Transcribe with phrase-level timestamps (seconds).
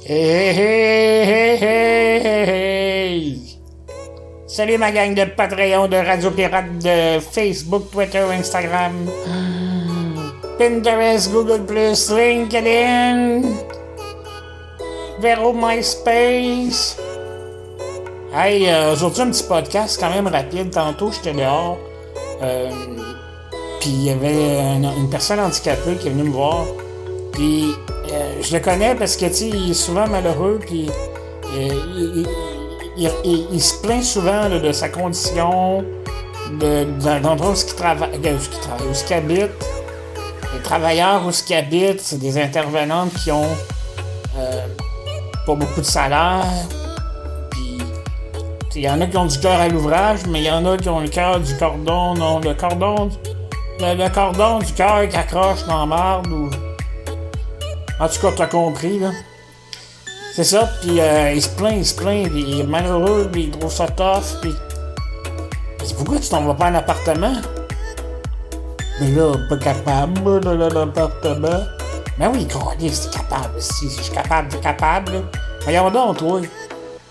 [0.00, 3.36] Hey, hey, hey,
[4.48, 8.96] Salut ma gang de Patreon, de Radio Pirate, de Facebook, Twitter, Instagram,
[10.58, 13.44] Pinterest, Google+, LinkedIn,
[15.20, 16.96] Vero MySpace.
[18.32, 20.70] Hey, euh, aujourd'hui un petit podcast quand même rapide.
[20.70, 21.76] Tantôt j'étais dehors.
[22.40, 22.70] Euh,
[23.80, 26.64] puis il y avait une personne handicapée qui est venue me voir.
[27.32, 27.74] Puis
[28.12, 30.90] euh, je le connais parce que, tu il est souvent malheureux, puis
[31.54, 32.24] euh,
[33.24, 35.84] il, se plaint souvent de sa condition,
[36.58, 36.86] de,
[37.22, 39.50] l'endroit où il travaille, où il habite.
[40.54, 43.56] Les travailleurs où il habite, c'est des intervenantes qui ont
[44.36, 44.66] euh,
[45.46, 46.44] pas beaucoup de salaire.
[47.50, 47.78] Puis,
[48.76, 50.76] il y en a qui ont du cœur à l'ouvrage, mais il y en a
[50.76, 53.10] qui ont le cœur du cordon, non, le cordon,
[53.80, 56.50] le, cordon du cœur qui accroche dans la marde ou
[58.00, 59.10] en tout cas, t'as compris, là.
[60.34, 63.50] C'est ça, puis euh, il se plaint, il se plaint, il est malheureux, puis il
[63.50, 64.52] trouve ça tough, puis...
[65.96, 67.34] Pourquoi tu t'en vas pas en appartement?
[69.00, 71.60] Mais là, pas capable, de l'appartement.
[72.18, 72.46] Mais oui,
[72.90, 75.18] c'est capable, si, je suis capable, t'es capable, là.
[75.64, 76.40] Voyons donc, toi.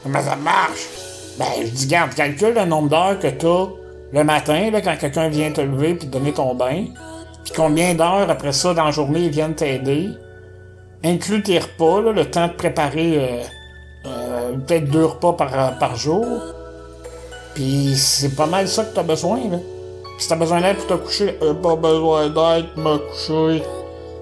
[0.01, 0.87] Comment ça marche?
[1.37, 3.67] Ben, je dis, garde, calcule le nombre d'heures que t'as
[4.11, 6.85] le matin, là, quand quelqu'un vient te lever puis te donner ton bain.
[7.43, 10.09] Puis combien d'heures après ça dans la journée ils viennent t'aider
[11.03, 13.43] inclut tes repas, le temps de préparer euh,
[14.05, 16.25] euh, peut-être deux repas par, par jour.
[17.53, 19.57] Puis c'est pas mal ça que t'as besoin, là.
[20.17, 23.63] Si t'as besoin d'aide pour te coucher, euh, pas besoin d'aide pour me coucher.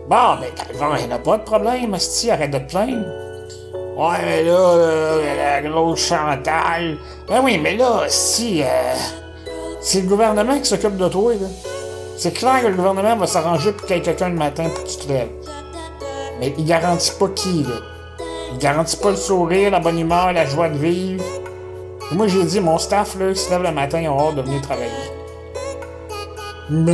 [0.08, 3.06] Bon, ben, il n'y a pas de problème, Asti, arrête de te plaindre.
[3.98, 6.98] Ouais, mais là, la grosse Chantal.
[7.28, 8.62] Ben oui, mais là, si,
[9.82, 11.48] c'est le gouvernement qui s'occupe de toi, là.
[12.16, 14.90] C'est clair que le gouvernement va s'arranger pour qu'il y quelqu'un le matin pour que
[14.90, 15.30] tu te lèves.
[16.40, 17.76] Mais il garantit pas qui, là.
[18.52, 21.24] Il garantit pas le sourire, la bonne humeur, la joie de vivre.
[22.12, 24.62] moi, j'ai dit, mon staff, là, se lève le matin, ils ont hâte de venir
[24.62, 24.92] travailler.
[26.70, 26.94] Mais...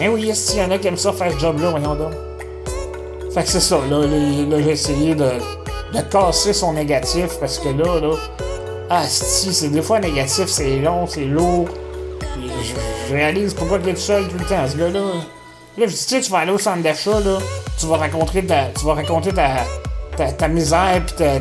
[0.00, 2.12] Eh oui, s'il y en a qui aiment ça faire ce job-là, voyons donc?
[3.32, 5.24] Fait que c'est ça, là, là, j'ai essayé de,
[5.92, 8.16] de casser son négatif, parce que là, là...
[8.90, 11.68] Ah, si, c'est des fois négatif, c'est long, c'est lourd.
[12.36, 12.48] Je,
[13.08, 15.00] je, réalise pourquoi tu es tout seul tout le temps, ce gars-là.
[15.76, 17.38] Là, tu sais, tu vas aller au centre d'achat, là,
[17.78, 18.94] tu vas raconter ta, tu vas
[20.16, 21.40] ta, ta, misère ta,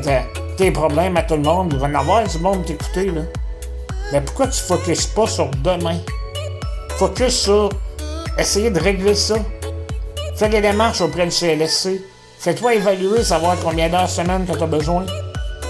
[0.57, 1.73] tes problèmes à tout le monde.
[1.73, 3.21] Il va en avoir du monde t'écouter, là.
[4.11, 5.99] Mais pourquoi tu focuses pas sur demain?
[6.97, 7.69] Focus sur
[8.39, 9.35] essayer de régler ça.
[10.35, 12.01] Fais des démarches auprès du CLSC.
[12.39, 15.05] Fais-toi évaluer, savoir combien d'heures semaine que tu as besoin.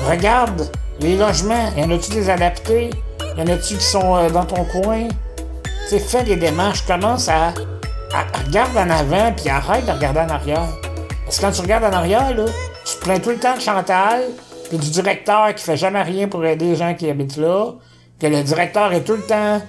[0.09, 0.69] Regarde
[1.01, 1.69] les logements.
[1.75, 2.91] Y en a-tu des adaptés?
[3.37, 5.07] Y en a-tu qui sont euh, dans ton coin?
[5.89, 6.85] Tu fais des démarches.
[6.85, 7.53] Commence à
[8.47, 10.69] regarde en avant, puis arrête de regarder en arrière.
[11.25, 12.45] Parce que quand tu regardes en arrière, là,
[12.85, 14.23] tu te plains tout le temps de Chantal,
[14.69, 17.73] puis du directeur qui fait jamais rien pour aider les gens qui habitent là,
[18.19, 19.61] que le directeur est tout le temps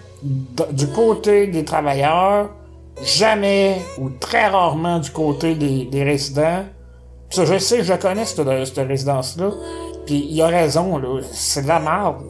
[0.70, 2.50] du côté des travailleurs,
[3.02, 6.64] jamais ou très rarement du côté des, résidents.
[7.30, 9.50] ça, je sais, je connais cette, résidence-là,
[10.06, 12.22] puis il a raison, là, c'est de la merde.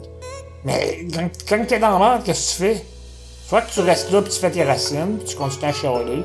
[0.63, 2.85] Mais quand, quand t'es dans la merde, qu'est-ce que tu fais?
[3.47, 6.23] Soit que tu restes là, puis tu fais tes racines, puis tu continues à chialer.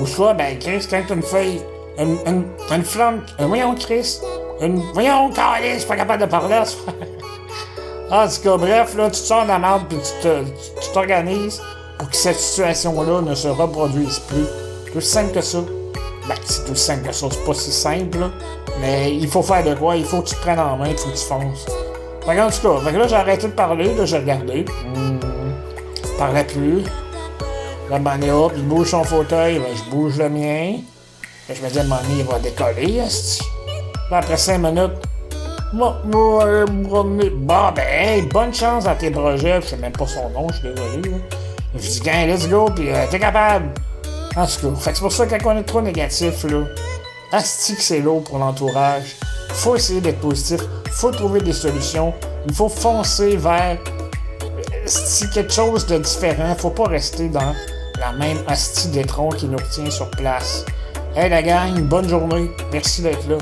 [0.00, 1.60] Ou soit, ben, Chris, quand t'as une feuille,
[1.98, 4.20] une, une, une flamme, un voyons, Chris,
[4.60, 6.62] une, voyons, Carlis, c'est pas capable de parler,
[8.10, 11.60] Ah, du cas, bref, là, tu te sors de la merde, puis tu t'organises
[11.98, 14.46] pour que cette situation-là ne se reproduise plus.
[14.92, 15.58] Tout simple que ça.
[16.28, 18.30] Ben, c'est tout simple que ça, c'est pas si simple, là.
[18.80, 20.96] Mais il faut faire de quoi, il faut que tu te prennes en main, il
[20.96, 21.66] faut que tu fonces.
[22.24, 24.64] Fait en tout cas, fait que là, j'ai arrêté de parler, là, j'ai regardé.
[26.14, 26.84] Hmm parlais plus.
[27.90, 30.76] La monnaie, hop, il bouge son fauteuil, ben, je bouge le mien.
[31.48, 31.84] je me dis, à
[32.18, 33.02] il va décoller,
[34.10, 34.92] après cinq minutes,
[35.72, 35.94] bon,
[37.74, 39.60] ben, hey, bonne chance dans tes projets.
[39.60, 41.20] Je sais même pas son nom, je suis désolé.
[41.74, 43.66] Je dis, gain, let's go, puis euh, t'es capable.
[44.36, 46.62] En tout cas, c'est pour ça que quand on est trop négatif, là,
[47.32, 49.16] asti que c'est lourd pour l'entourage.
[49.50, 50.60] Faut essayer d'être positif,
[50.90, 52.14] faut trouver des solutions,
[52.46, 53.78] il faut foncer vers
[54.86, 56.54] c'est quelque chose de différent.
[56.56, 57.54] Faut pas rester dans
[57.98, 60.64] la même hostie d'étron qui nous retient sur place.
[61.16, 62.50] Hey la gang, bonne journée.
[62.72, 63.38] Merci d'être là.